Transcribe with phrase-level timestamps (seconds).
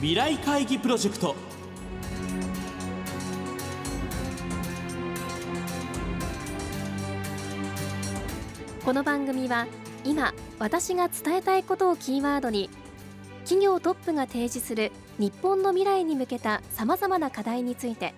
[0.00, 1.36] 未来会議プロジェクト。
[8.82, 9.66] この番組は
[10.02, 12.70] 今私が伝えたいことをキーワードに
[13.42, 18.14] 企業トップが提示する日本の未来に向けたさまざまな課題について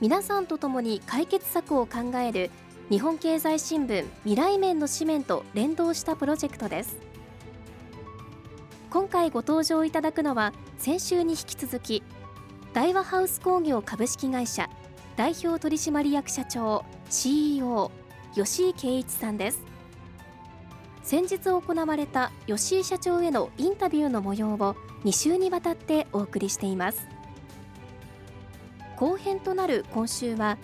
[0.00, 2.50] 皆さんと共に解決策を考える
[2.88, 7.11] 日本経済新聞未来面の紙面と連動したプロジェクトです。
[8.92, 12.02] 今回ご登場いただくのは先週に引き続き
[12.74, 14.68] 大和ハウス工業株式会社
[15.16, 17.90] 代表取締役社長 CEO
[18.34, 19.62] 吉井圭一さんです。
[21.02, 27.08] 先日行われた吉井社長へのインタビューの模様を2週にわたってお送りしています。
[28.96, 30.58] 後編となる今週は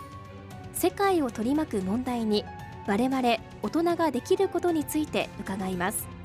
[0.74, 2.44] 世界を取り巻く問題に
[2.86, 3.22] 我々
[3.62, 6.17] 大人ができることについて伺います。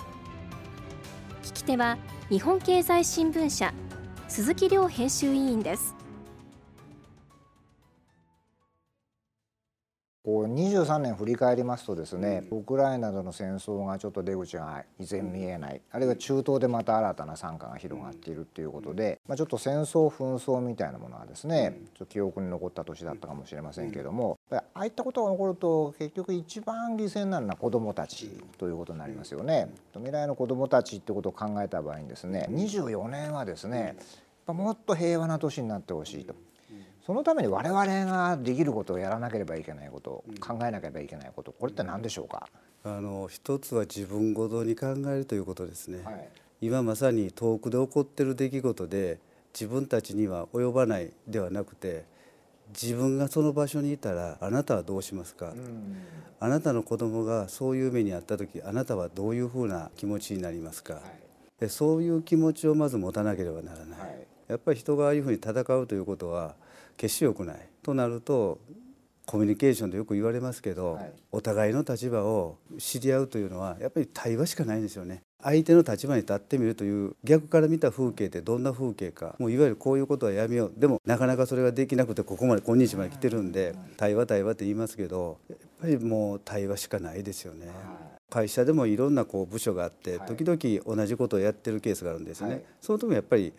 [1.64, 1.98] 手は
[2.30, 3.74] 日本経済新聞社
[4.28, 6.03] 鈴木亮編集委員です。
[10.54, 29.70] 23年振り返りますとですね、ウクライナでの戦争がちょっと出口が依然見えない、あるいは中東でまた新たな惨禍が広がっているっていうことで、まあ、ちょっと戦争紛争みたいなものがですね、ちょっと記憶に残った年だったかもしれませんけれども、ああいったことが起こると結局一番犠牲になるのは子どもたちということになりますよね。
[29.94, 33.96] 未来の子どもたちってことを考えた場合にですね24年はですね
[34.48, 36.36] もっと平和な年になってほしいと。
[37.06, 42.48] そのために我々ができることをやらなければいけないこと考えなければいけないことこれって何でしょうか？
[42.86, 46.30] あの一つは自分ごとに考えるということですね、はい、
[46.62, 49.20] 今まさに遠くで起こっている出来事で
[49.54, 52.06] 自分たちには及ばないではなくて
[52.70, 55.54] 自分がその場所にいたらあなたはどうしますか、
[56.40, 61.04] あなたの子供がそういう目に遭った時あなたはどういうふうな気持ちになりますか、はい、
[61.60, 66.56] でそういう気持ちをまず持たなければならない、はい、やっぱり人がああいうふうに戦うということは
[66.98, 68.60] 決して良くないとなると
[69.26, 75.22] コミュニケーションでよく言われますけど、はい、お互いの立場を知り合うというのはやっぱり対話しかないんですよね。
[75.42, 87.68] 相手の立場に立ってみるという逆から見た風景ってどんな風景かもういわゆるこういうことはやめようでもなかなかそれができなくてここまで今日まで来てるんで対話対話って言いますけどやっぱりもう対話しかないですよね。
[88.30, 92.64] 会社でもいろんなこう部署があって時々同じことをやってるケースがあるんですよね。
[92.82, 93.54] その時もやっぱり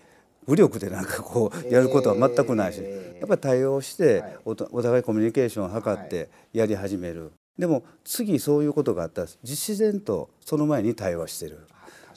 [0.47, 11.61] 武力でなんかこうやることは全くないし、やっぱり対応してお互いコミュニケーションを図ってやり始める、でも次そういうことがあったら自然とその前に対話してる。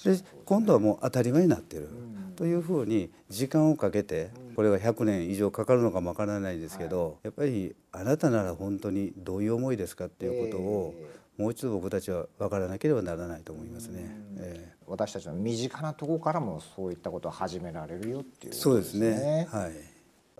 [0.04, 0.16] で
[0.46, 1.90] 今度はもう当たり前になってる、
[2.36, 10.94] というふうに時間をかけてこれが100年以上かかるのかもわからないですけど、やっぱりあなたなら本当にどういう思いですかっていうことを
[11.38, 14.10] もう一度僕たちは分からなければならないと思いますね。
[14.38, 19.48] えー、私たちの身近なところからもそういったことを始められるよっていう、ね、そうですね。
[19.52, 19.72] はい。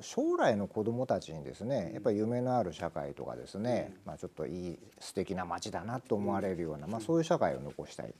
[0.02, 8.14] 将来の子どもたちにですねやっぱり夢のある社会とかですね、まあ、ちょっといい素敵な街だなと思われるような、まあ、そういう社会を残したい。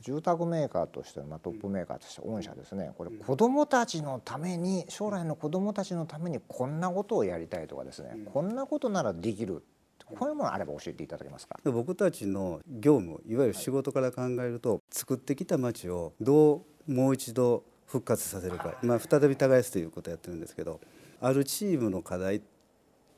[0.00, 2.92] 住宅メーカーとしてまあ、トップメーカーとして御社ですね。
[2.98, 8.16] これ子どもたちのために将来の子どもたちのためにこんなことをやりたいとかですね。
[8.32, 9.62] こんなことならできる
[10.06, 11.58] こういうものあれば教えていただけますか？
[11.64, 20.80] 僕たちの業務いわゆる仕事から考えると、はい、作ってきた街をどうもう一度復活させるか、はい、まあ、再び耕すということをやってるんですけど
[21.20, 22.42] あるチームの課題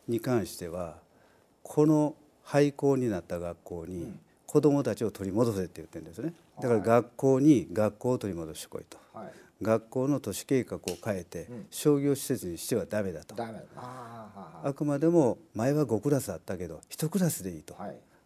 [0.08, 0.96] に関しては
[1.62, 4.12] この廃校になった学校に
[4.46, 6.32] 子どもたちを取り戻せって言ってるんですね。
[6.60, 8.98] だから学校に学校を取り戻してこいと。
[9.12, 9.32] はい
[9.64, 17.74] 学校の都市計画を変えて商業施設にしてはダメだと、あくまでも前は5クラスあったけど1クラスでいいと、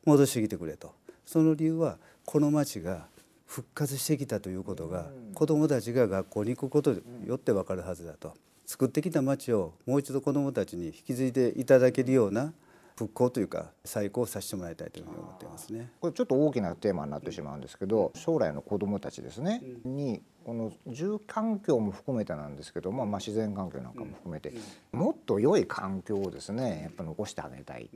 [0.05, 0.95] 戻してきてくれと。
[1.25, 3.07] その理由はこの町が
[3.47, 8.35] 復活してきたということが子どもたちが学校に行くことによって分かるはずだと。
[8.67, 12.53] 作ってきた町をもう一度子どもたちに引き継いでいただけるような
[12.99, 15.93] 復興というか再興させてもらいたいというふうに思っていますね。
[16.01, 24.53] これちょっと大きなテーマになってしまうんですけど将来の子どもたちですね、にこの住環境も含めてなんですけども、まあ、自然環境なんかも含めて、
[24.91, 27.89] もっと良い環境をですねやっぱ残してあげたい、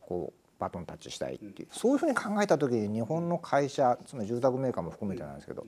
[0.00, 5.64] こうバトンタッチしたいっていう、そういうふうに考えた時に日本の会社つまり住宅メーカーも含めてなんですけど、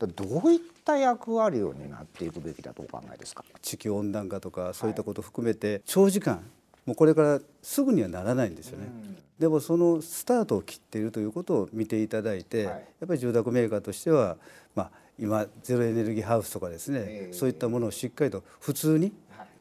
[0.00, 3.44] どういった役割を担っていくべきだとお考えですか？
[3.62, 6.44] 地球温暖化とかそういったことを含めて長時間
[6.88, 8.86] もうこれからすぐにはならないんですよね。
[9.38, 12.70] でもそのスタートを切っているということを見ていただいて、や
[13.04, 14.38] っぱり住宅メーカーとしては、
[14.74, 19.12] まあ、今ゼロエネルギーハウスとかですね、そういったものをしっかりと普通に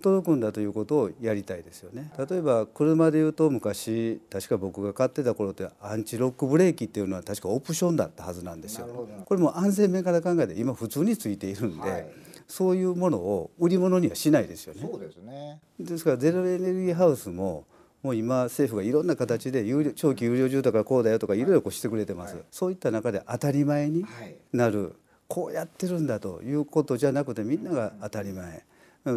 [0.01, 2.13] 届くんだということをやりたいですよね。
[2.17, 8.87] 例えば車でいうと昔確か僕が買ってた頃ってアンチロックブレーキっていうのは確かオプションだったはずなんですよ。
[9.25, 14.81] これも安全面から考えて今普通についているんで、そういうものを売り物にはしないですよね。
[14.81, 15.59] そうですね。
[15.79, 17.65] ですからゼロエネルギーハウスも
[18.03, 24.05] もう今政府がいろんな形で有料長期有料住宅はこうだよとかいろいろこうしてくれてます、はい、そういった中で当たり前に
[24.53, 24.91] なる、はい、
[25.27, 28.63] こうやってるんだということじゃなくてみんなが当たり前、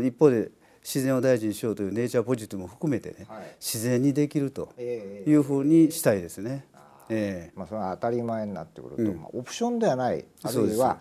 [0.02, 0.50] 一方で
[0.82, 6.64] 自然を大事にしようというネイチャーポジティブも含めてね、はい、自然にできるというふうにしたいですね。
[7.10, 10.24] えー、まあ、それは当たり前になってくると、うん、まあ、オプションではない。
[10.42, 10.98] あるいは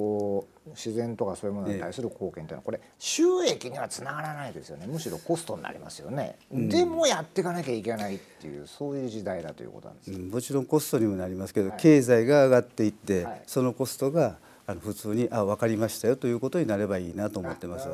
[0.00, 4.86] こう自然とかそういうものに対する貢献というのはこれ収益にはつながらないですよね。
[4.86, 17.88] むしろコストになりますよね、うん、でもやっていかなきゃいけないっていうそういう時代だということなんです、うん、もちろんコストにもなりますけど、はい、経済が上がっていって、はい、そのコストがあの普通にあ分かりましたよということになればいいなと思ってます。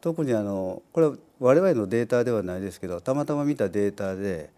[0.00, 4.50] 特にあのこれは我々のデータではないですけどたまたま見たデータで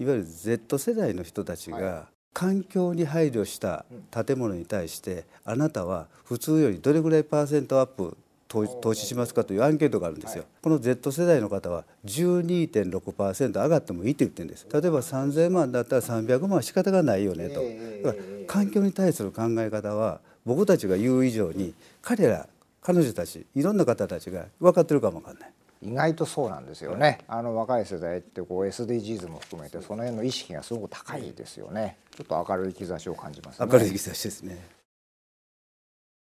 [0.00, 8.16] いわゆる Z 世代の人たちが環境に配慮した建物に対してあなたは普通よりどれぐらいパーセントアップ
[8.48, 14.66] 投資しますかというアンケートがあるんですよ、はい、この Z 世代の方は12.6%上がってもいいって言ってるんです。
[14.72, 17.60] 例えば3000万だったら300万は仕方がないよねと。
[18.08, 22.48] だから環境に対する考え方は僕たちが言う以上に彼ら
[22.80, 25.50] 彼女たちいろんな方たちが分かってるかもわかんない。
[25.84, 27.18] 意外とそうなんですよね。
[27.28, 31.98] あの若い世代ってこう SDGs も含めてその辺の意識がすごく高いですよね。
[32.16, 34.58] ちょっと明るい兆しを感じます、ね、明るい兆しですね。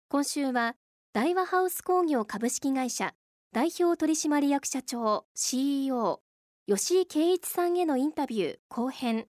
[0.09, 0.75] 今週は
[1.13, 3.13] 大和ハウス工業株式会社
[3.53, 6.21] 代表取締役社長 CEO
[6.67, 9.27] 吉井圭一さんへのインタビュー後編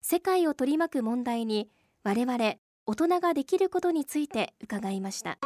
[0.00, 1.68] 世界を取り巻く問題に
[2.04, 2.54] 我々
[2.86, 5.38] 大人ができることについて伺いました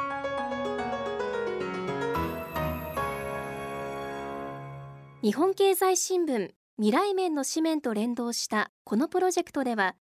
[5.22, 9.94] 日本経済新聞未来面の紙面と連動したこのプロジェクトでは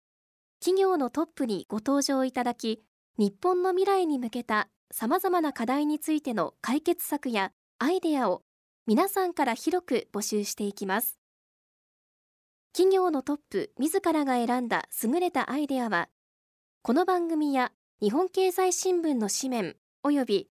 [0.61, 2.85] 企業のトップにご登場いただき
[3.19, 7.51] 日本の未来に向けたさまざまな課題についての解決策や
[7.81, 8.43] アイデアを
[8.87, 11.19] 皆さんから広く募集していきます。
[12.73, 16.09] 企業のトップ自らが選んだ優れたアイデアは
[16.83, 20.49] この番組や日本経済新聞の紙面及び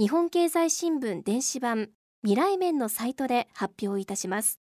[0.00, 1.90] 日本経済新聞電子版
[2.22, 4.60] 未来面のサイトで発表いたします。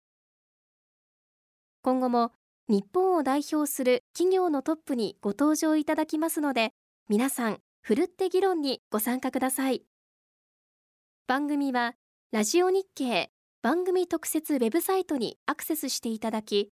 [1.81, 2.31] 今後も
[2.69, 6.74] 日本を代表する企業のトップにご登場いただきますので
[7.09, 9.83] 皆さんふるって議論にご参加ください。
[11.25, 11.95] 番組は
[12.31, 13.31] ラジオ日経
[13.63, 16.69] 番組特設ウェブサイトにアクセスしていただき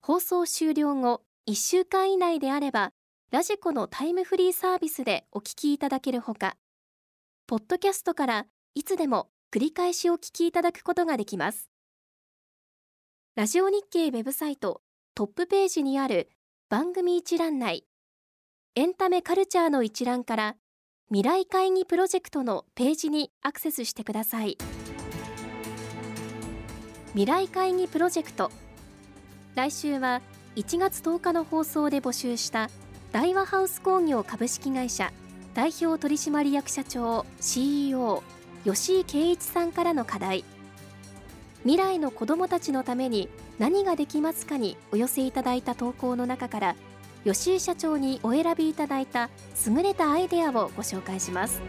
[0.00, 2.92] 放送終了後1週間以内であれば
[3.32, 6.56] ラジコのタイムフリーサービスでお聞きいただけるほか、
[7.46, 11.70] ポッドキャストからいつでも繰り返しお聞きいただくことができます。
[13.36, 14.82] ラジオ日経ウェブサイト
[15.14, 16.28] トップページにある
[16.68, 17.86] 番組一覧内、
[18.74, 20.56] エンタメカルチャーの一覧から
[21.08, 24.58] 未来会議プロジェクトのページにアクセスしてください。
[27.12, 28.50] 未来会議プロジェクト
[29.54, 30.20] 来週は
[30.56, 32.68] 1月10日の放送で募集した
[33.10, 35.10] 大和ハウス工業株式会社
[35.54, 38.22] 代表取締役社長 CEO
[38.66, 40.44] 吉井圭一さんからの課題
[41.60, 43.28] 未来の子どもたちのために
[43.60, 46.76] 何ができますかにお寄せいただいた投稿の中から
[47.24, 49.30] 吉井社長にお選びいただいた
[49.68, 51.60] 優れたアイデアをご紹介します。